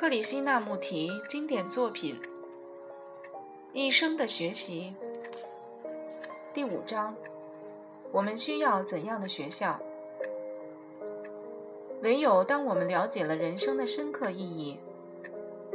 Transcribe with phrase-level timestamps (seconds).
[0.00, 2.14] 克里希那穆提经典作品
[3.72, 4.94] 《一生的学习》
[6.54, 7.16] 第五章：
[8.12, 9.76] 我们需要怎样的学校？
[12.00, 14.78] 唯有当我们了解了人生的深刻意义，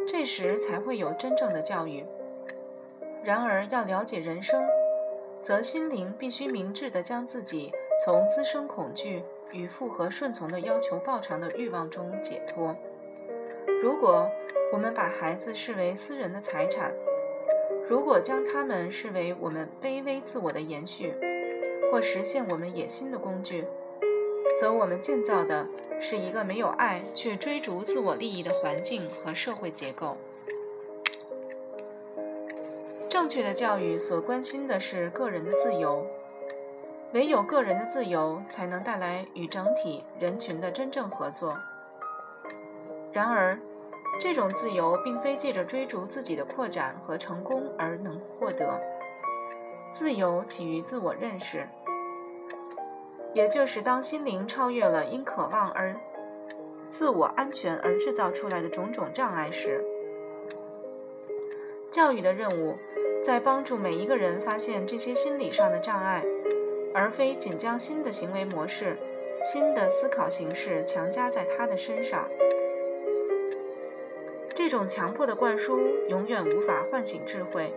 [0.07, 2.05] 这时才会有真正的教育。
[3.25, 4.63] 然而，要了解人生，
[5.41, 7.73] 则心灵必须明智地将自己
[8.05, 9.21] 从滋生恐惧
[9.51, 12.73] 与复合顺从的要求报偿的欲望中解脱。
[13.83, 14.31] 如果
[14.71, 16.93] 我们把孩子视为私人的财产，
[17.89, 21.13] 如果将他们视为我们卑微自我的延续，
[21.91, 23.65] 或实现我们野心的工具，
[24.57, 25.67] 则我们建造的
[25.99, 30.15] 是一个没有爱却追逐自我利益的环境和社会结构。
[33.09, 36.07] 正确的教育所关心的是个人的自由，
[37.11, 41.57] 唯有个人的自由才能带来与整体人群的真正合作。
[43.11, 43.59] 然而，
[44.19, 48.79] 这种自由并非借着追逐自己的扩展和成功而能获得。
[49.91, 51.67] 自由起于自我认识，
[53.33, 55.95] 也就是当心灵超越了因渴望而
[56.89, 59.83] 自我安全而制造出来的种种障碍时。
[61.91, 62.75] 教育的任务
[63.21, 66.23] 在帮助每一个人发现这些心理上的障碍，
[66.93, 68.97] 而非仅将新的行为模式、
[69.45, 72.27] 新的思考形式强加在他的身上。
[74.63, 77.73] 这种强迫的灌输永远无法唤醒智慧，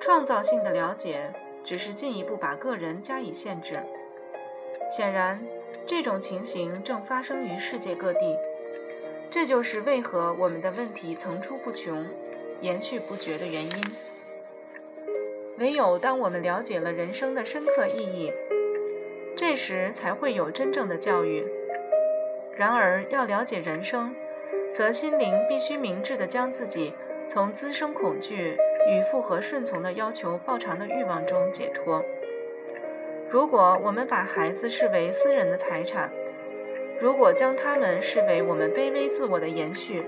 [0.00, 3.78] 创造性的了解只是进一步把个人加以限制。
[4.90, 5.40] 显然，
[5.86, 8.36] 这种情形正发生于世界各地，
[9.30, 12.04] 这就是为何我们的问题层出不穷、
[12.60, 13.84] 延续不绝的原因。
[15.58, 18.32] 唯有当我们了解了人生的深刻意义，
[19.36, 21.46] 这时才会有真正的教育。
[22.56, 24.12] 然而，要了解人生。
[24.72, 26.92] 则心灵必须明智地将自己
[27.28, 28.56] 从滋生恐惧
[28.88, 32.04] 与复合顺从的要求报偿的欲望中解脱。
[33.30, 36.10] 如果我们把孩子视为私人的财产，
[37.00, 40.04] 如果将他们视为我们卑微自我的延续，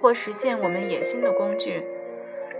[0.00, 1.84] 或实现我们野心的工具，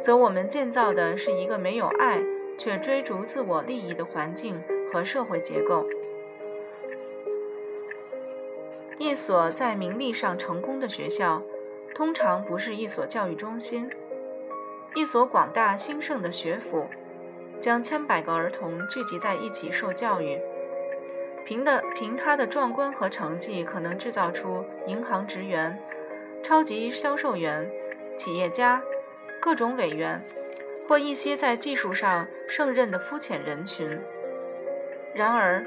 [0.01, 2.21] 则我们建造的是一个没有爱
[2.57, 4.63] 却追逐自我利益的环境
[4.93, 5.85] 和社会结构。
[9.03, 11.43] 一所在名利上成功的学校，
[11.93, 13.91] 通常不是一所教育中心。
[14.95, 16.87] 一所广大兴盛的学府，
[17.59, 20.41] 将千百个儿童聚集在一起受教育。
[21.45, 25.77] 凭的凭他的壮观和成绩，可能制造出银行职员、
[26.45, 27.69] 超级销售员、
[28.17, 28.81] 企业家、
[29.41, 30.25] 各种委员，
[30.87, 34.01] 或一些在技术上胜任的肤浅人群。
[35.13, 35.67] 然而，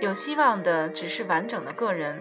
[0.00, 2.18] 有希望的只是完整的个人。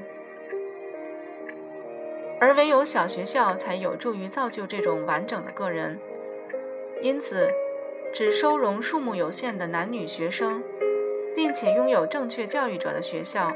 [2.39, 5.99] 而唯有小学校才有助于造就这种完整的个人，
[7.01, 7.51] 因此，
[8.13, 10.63] 只收容数目有限的男女学生，
[11.35, 13.51] 并且拥有正确教育者的学校，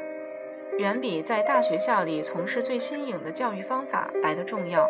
[0.77, 4.89] 远比在大学校里从事最新颖的教育方法来的重要。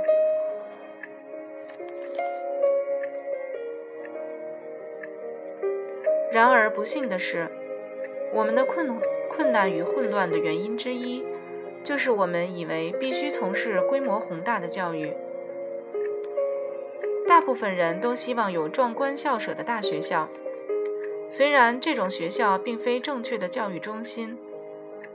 [6.32, 7.48] 然而，不幸的是，
[8.34, 9.00] 我们的困
[9.30, 11.24] 困难与混乱的原因之一。
[11.84, 15.14] 就是我们以为必须从事规模宏大的教育。
[17.28, 20.30] 大部分人都希望有壮观校舍的大学校，
[21.30, 24.38] 虽然这种学校并非正确的教育中心，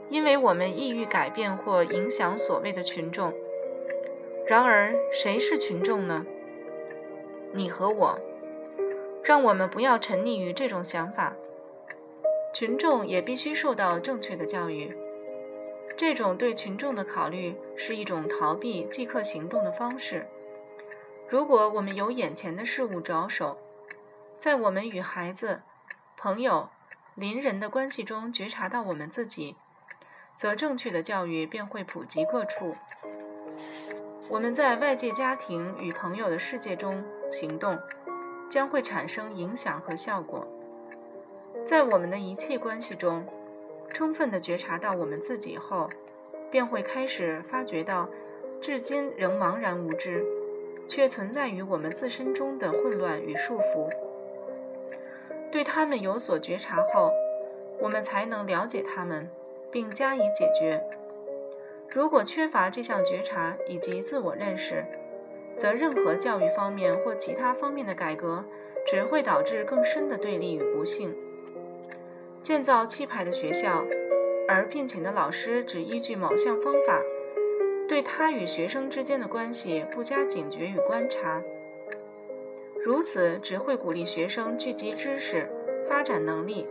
[0.09, 3.33] 因为我们意欲改变或影响所谓的群众。
[4.45, 6.25] 然而，谁是群众呢？
[7.53, 8.19] 你和我。
[9.23, 11.35] 让我们不要沉溺于这种想法。
[12.51, 14.91] 群众也必须受到正确的教育。
[15.99, 20.25] 这种对群众的考虑是一种逃避即刻行动的方式。
[21.27, 23.57] 如果我们由眼前的事物着手，
[24.37, 25.61] 在我们与孩子、
[26.15, 26.69] 朋友、
[27.15, 29.57] 邻人的关系中觉察到我们自己，
[30.37, 32.77] 则正确的教育便会普及各处。
[34.29, 37.77] 我们在外界家庭与朋友的世界中行动，
[38.49, 40.47] 将会产生影响和效果。
[41.65, 43.27] 在我们的一切关系中。
[43.93, 45.89] 充分地觉察到我们自己后，
[46.49, 48.07] 便会开始发觉到，
[48.61, 50.25] 至今仍茫然无知，
[50.87, 53.89] 却存在于我们自身中的混乱与束缚。
[55.51, 57.11] 对他们有所觉察后，
[57.79, 59.29] 我们才能了解他们，
[59.71, 60.81] 并加以解决。
[61.89, 64.85] 如果缺乏这项觉察以及自我认识，
[65.55, 68.45] 则任何教育方面或其他方面的改革，
[68.85, 71.15] 只会导致更深的对立与不幸。
[72.41, 73.85] 建造气派的学校，
[74.47, 77.01] 而聘请的老师只依据某项方法，
[77.87, 81.41] 对他与学生之间的关系不加警觉与观察，
[82.83, 85.47] 如此只会鼓励学生聚集知识、
[85.87, 86.67] 发展能力，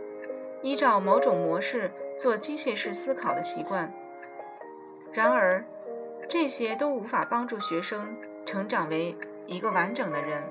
[0.61, 3.93] 依照某种模式做机械式思考的习惯。
[5.13, 5.63] 然而，
[6.27, 9.15] 这些都无法帮助学生成长为
[9.47, 10.43] 一个完整的人。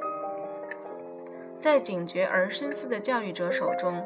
[1.59, 4.05] 在警觉而深思的教育者手中，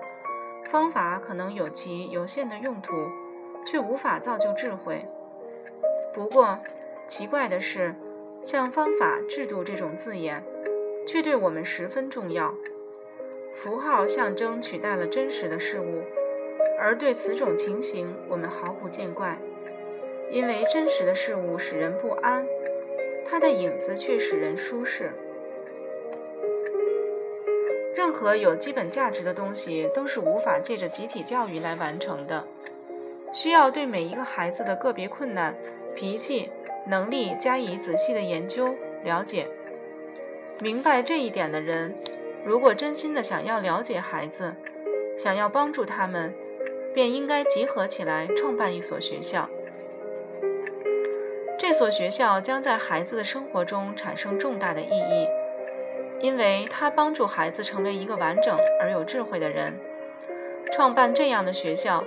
[0.64, 2.92] 方法可能有其有限的用途，
[3.66, 5.06] 却无法造就智慧。
[6.14, 6.58] 不过，
[7.06, 7.94] 奇怪的是，
[8.42, 10.42] 像“方法”“制度”这种字眼，
[11.06, 12.54] 却对我们十分重要。
[13.54, 16.02] 符号象征取代了真实的事物，
[16.78, 19.38] 而对此种情形，我们毫不见怪。
[20.30, 22.46] 因为真实的事物使人不安，
[23.26, 25.12] 它的影子却使人舒适。
[28.02, 32.44] 任何有基本价值的东西都是无法借着集体教育来完成的，
[33.32, 35.54] 需要对每一个孩子的个别困难、
[35.94, 36.50] 脾气、
[36.88, 39.46] 能力加以仔细的研究、了解。
[40.58, 41.94] 明白这一点的人，
[42.44, 44.52] 如果真心的想要了解孩子，
[45.16, 46.34] 想要帮助他们，
[46.92, 49.48] 便应该集合起来创办一所学校。
[51.56, 55.28] 这所学校将在孩子的生活中产生重大的意义，
[56.22, 59.74] 因为他帮助孩子成为一个完整而有智慧的人。
[60.72, 62.02] 创办这样的学校，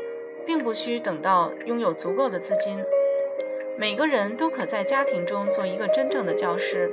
[0.46, 2.84] 并不需等到拥有足够的资金。
[3.78, 6.90] 每个人都可在家庭中做一个真正的教师，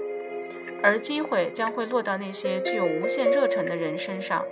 [0.82, 4.44] 而机会将会落到那些具有无限热忱的人身上。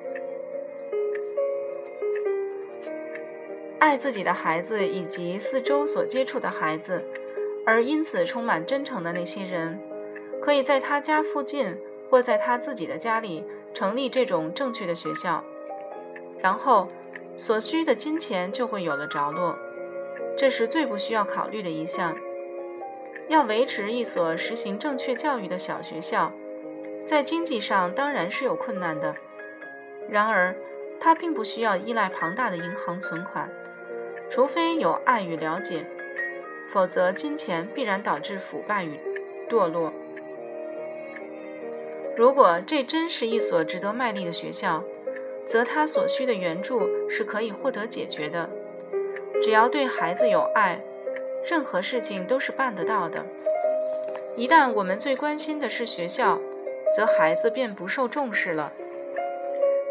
[3.81, 7.03] 爱自己的孩子以及四周所接触的孩子。
[7.67, 9.79] 而因此充满真诚的那些人，
[10.41, 11.77] 可以在他家附近
[12.11, 15.45] 或在他自己的家里成立这种正确的学校，
[16.41, 16.89] 然后
[17.37, 19.57] 所需的金钱就会有了着落。
[20.37, 22.17] 这是最不需要考虑的一项。
[23.29, 26.33] 要维持一所实行正确教育的小学校，
[27.07, 29.15] 在经济上当然是有困难的。
[30.09, 30.57] 然而，
[30.99, 33.49] 它并不需要依赖庞大的银行存款，
[34.29, 35.87] 除非有爱与了解。
[36.73, 38.99] 否则，金钱必然导致腐败与
[39.49, 39.93] 堕落。
[42.21, 44.85] 如果这真是一所值得卖力的学校，
[45.47, 48.47] 则他所需的援助是可以获得解决的。
[49.43, 50.83] 只要对孩子有爱，
[51.49, 53.25] 任何事情都是办得到的。
[54.37, 56.39] 一旦我们最关心的是学校，
[56.95, 58.71] 则孩子便不受重视了。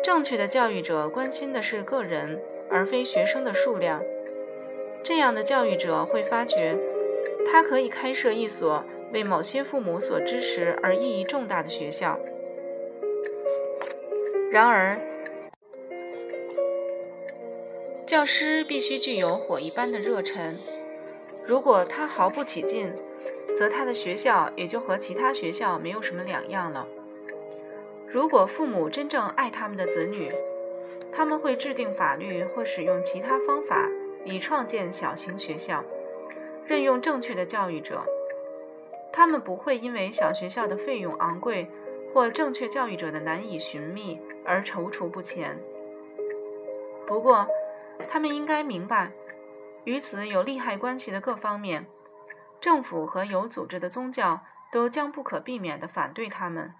[0.03, 2.39] 正确的教育者关心的是个人，
[2.69, 4.03] 而非学生的数量。
[5.01, 6.77] 这样的教育者会发觉，
[7.51, 12.19] 他可以开设一所为某些父母所支持而意义重大的学校。
[14.51, 14.99] 然而，
[18.05, 20.55] 教师必须具有火一般的热忱。
[21.45, 22.93] 如果他毫不起劲，
[23.55, 26.87] 则他的学校也就和其他学校没有什么两样了。
[28.07, 30.31] 如果父母真正爱他们的子女，
[31.11, 33.89] 他们会制定法律或使用其他方法。
[34.25, 35.83] 以创建小型学校，
[36.65, 38.03] 任用正确的教育者。
[39.19, 41.69] 他们不会因为小学校的费用昂贵
[42.13, 45.59] 或正确教育者的难以寻觅而踌躇不前。
[47.05, 47.45] 不过，
[48.07, 49.11] 他们应该明白，
[49.83, 51.85] 与此有利害关系的各方面，
[52.61, 54.39] 政府和有组织的宗教
[54.71, 56.73] 都将不可避免地反对他们，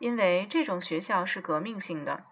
[0.00, 2.24] 因为这种学校是革命性的。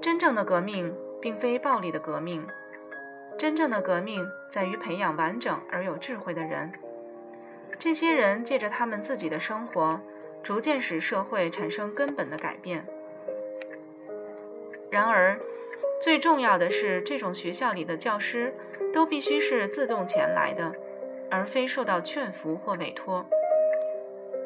[0.00, 0.92] 真正的革命。
[1.22, 2.44] 并非暴力的革命，
[3.38, 6.72] 真正的革命在于培养完整而有智慧的人。
[7.82, 10.00] 这些人借着他们自己的生活，
[10.40, 12.86] 逐渐使社会产生根本的改变。
[14.88, 15.36] 然而，
[16.00, 18.54] 最重要的是，这种学校里的教师
[18.92, 20.72] 都必须是自动前来的，
[21.28, 23.26] 而非受到劝服或委托，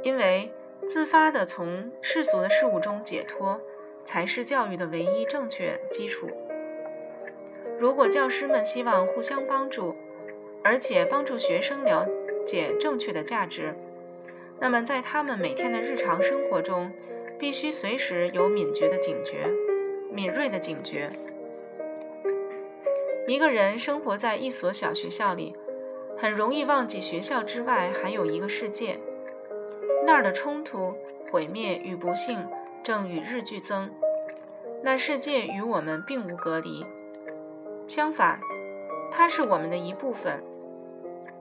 [0.02, 0.50] 因为
[0.88, 3.60] 自发地从世俗的事物中解脱，
[4.02, 6.30] 才是教育的唯一正确基础。
[7.78, 9.94] 如果教师们希望互相帮助，
[10.64, 12.08] 而且帮助学生了
[12.46, 13.74] 解正确的价值，
[14.60, 16.90] 那么在他们每天的日常生活中，
[17.38, 19.50] 必须随时有敏觉的警觉、
[20.10, 21.10] 敏锐的警觉。
[23.26, 25.54] 一个人生活在一所小学校里，
[26.16, 28.98] 很容易忘记学校之外还有一个世界，
[30.06, 30.94] 那儿的冲突、
[31.30, 32.46] 毁灭与不幸
[32.84, 33.90] 正与日俱增。
[34.82, 36.86] 那世界与我们并无隔离。
[37.88, 38.40] 相反，
[39.10, 40.40] 它是我们的一部分，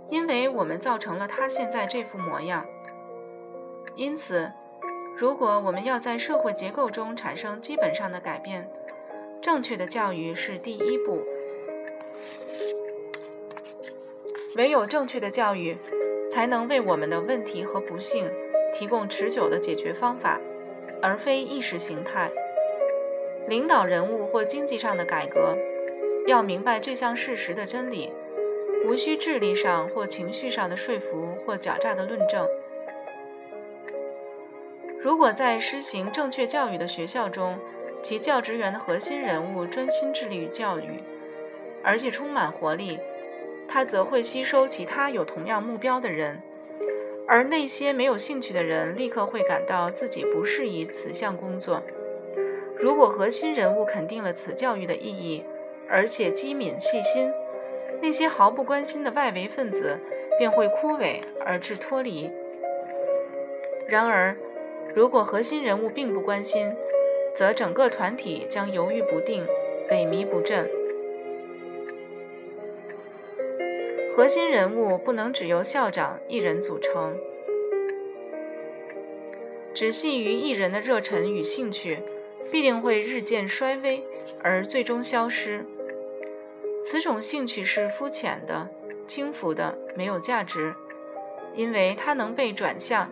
[0.07, 2.65] 因为我们造成了他现在这副模样。
[3.95, 4.51] 因此，
[5.17, 8.69] 如果我们要在社会结构中产生基本上的改变，
[9.41, 11.21] 正确的教育是第一步。
[14.55, 15.77] 唯有正确的教育，
[16.29, 18.29] 才能为我们的问题和不幸
[18.73, 20.39] 提供持久的解决方法，
[21.01, 22.29] 而非意识形态。
[23.47, 25.57] 领导人物或经济上的改革，
[26.25, 28.11] 要明白这项事实的真理，
[28.85, 32.47] 无需智力上或情绪上的说服或狡诈的论证。
[35.01, 37.57] 如果在施行正确教育的学校中，
[38.03, 41.03] 其教职员的核心人物专心致力于教育，
[41.83, 42.99] 而且充满活力，
[43.67, 46.39] 他则会吸收其他有同样目标的人，
[47.27, 51.81] 而那些没有兴趣的人立刻会感到自己不适宜此项工作。
[52.77, 55.43] 如果核心人物肯定了此教育的意义，
[55.89, 57.31] 而且机敏细心，
[58.05, 59.97] 那些毫不关心的外围分子
[60.37, 62.29] 便会枯萎而致脱离。
[63.87, 64.37] 然而，
[64.93, 66.71] 如果核心人物并不关心，
[67.33, 69.43] 则整个团体将犹豫不定、
[69.89, 70.69] 萎靡不振。
[74.11, 77.17] 核心人物不能只由校长一人组成，
[79.73, 82.03] 只系于一人的热忱与兴趣，
[82.51, 84.03] 必定会日渐衰微，
[84.43, 85.65] 而最终消失。
[86.85, 88.69] 此种兴趣是肤浅的、
[89.07, 90.75] 轻浮的、没有价值，
[91.55, 93.09] 因为它能被转向。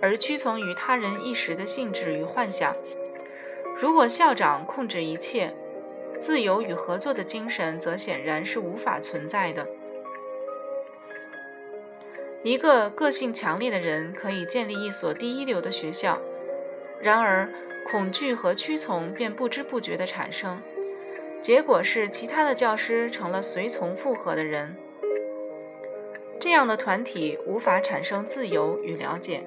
[0.00, 2.72] 而屈从于他人一时的兴致与幻想。
[3.76, 5.52] 如果校长控制一切，
[6.20, 9.66] 自由与合作的精神则显然是无法存在的。
[12.44, 16.16] 一个个性强烈的人可以建立一所第一流的学校，
[17.00, 17.52] 然而
[17.90, 20.62] 恐惧和屈从便不知不觉地产生，
[21.40, 24.76] 结果是其他的教师成了随从附和的人。
[26.38, 29.42] 这样的团体无法产生自由与了解。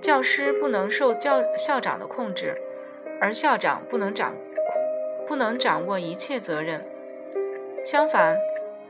[0.00, 2.56] 教师不能受教校长的控制，
[3.20, 4.34] 而校长不能掌
[5.26, 6.86] 不能掌握一切责任。
[7.84, 8.36] 相反，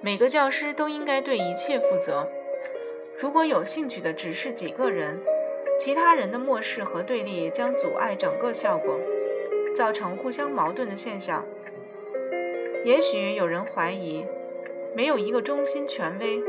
[0.00, 2.28] 每个教师都应该对一切负责。
[3.18, 5.20] 如果有兴趣的只是几个人，
[5.78, 8.98] 其他人的漠视和对立将阻碍整个效果，
[9.74, 11.44] 造成互相矛盾的现象。
[12.84, 14.24] 也许有人怀疑，
[14.94, 16.42] 没有一个中心权威，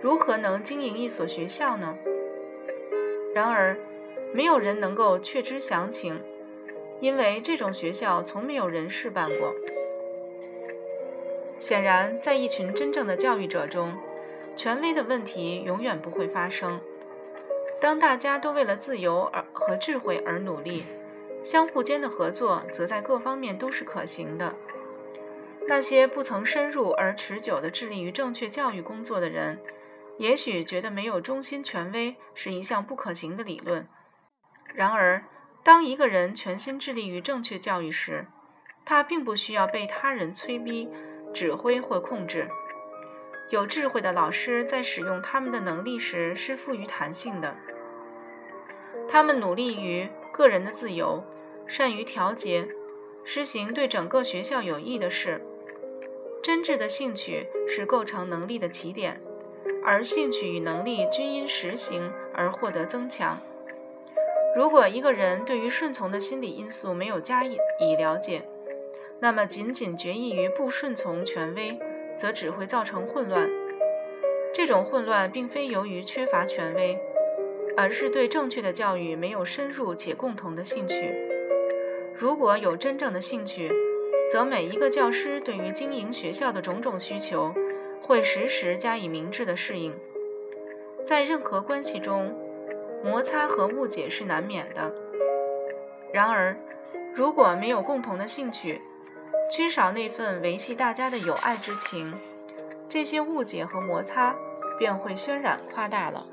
[0.00, 1.96] 如何能经营一所学校呢？
[3.34, 3.76] 然而。
[4.34, 6.18] 没有人能够确知详情，
[7.00, 9.54] 因为这种学校从没有人事办过。
[11.58, 13.92] 显然，在一群真正的教育者中，
[14.56, 16.80] 权威的问题永远不会发生。
[17.78, 20.86] 当大家都为了自由而和智慧而努力，
[21.44, 24.54] 相互间的合作则在各方面都是可行的。
[25.68, 29.58] 那些不曾深入而持久地致力于正确教育工作的人，
[30.18, 33.86] 也许觉得没有中心权威是一项不可行的理论。
[34.74, 35.24] 然而，
[35.62, 38.26] 当一个人全心致力于正确教育时，
[38.84, 40.88] 他并不需要被他人催逼、
[41.32, 42.48] 指挥或控制。
[43.50, 47.56] 有智慧的老师在使用他们的能力时是富于弹性的。
[49.08, 51.22] 他们努力于个人的自由，
[51.66, 52.68] 善于调节，
[53.24, 55.40] 实行对整个学校有益的事。
[56.42, 59.20] 真挚的兴趣是构成能力的起点，
[59.84, 63.40] 而兴趣与能力均因实行而获得增强。
[64.56, 67.56] 如果一个人对于顺从的心理因素没有加以
[67.96, 68.42] 了解，
[69.20, 71.78] 那么仅仅决意于不顺从权威，
[72.16, 73.48] 则只会造成混乱。
[74.52, 76.98] 这种混乱并非由于缺乏权威，
[77.76, 81.14] 而是对正确的教育没有深入且共同的兴趣。
[82.16, 83.72] 如果有真正的兴趣，
[84.30, 87.54] 则每一个教师对于经营学校的种种需求，
[88.02, 89.94] 会时时加以明智的适应。
[91.02, 92.34] 在任何关系中。
[93.04, 94.92] 摩擦和误解是难免的。
[96.12, 96.56] 然而，
[97.12, 98.80] 如果没有共同的兴趣，
[99.50, 102.14] 缺少那份维系大家的友爱之情，
[102.88, 104.36] 这些误解和摩擦
[104.78, 106.24] 便会渲染夸大了。